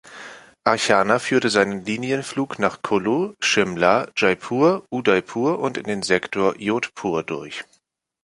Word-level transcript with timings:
Archana 0.65 1.19
führte 1.19 1.51
seinen 1.51 1.85
Linienflug 1.85 2.57
nach 2.57 2.81
Kullu, 2.81 3.35
Shimla, 3.39 4.07
Jaipur, 4.15 4.83
Udaipur 4.89 5.59
und 5.59 5.77
in 5.77 5.83
den 5.83 6.01
Sektor 6.01 6.55
Jodhpur 6.59 7.21
durch. 7.21 7.65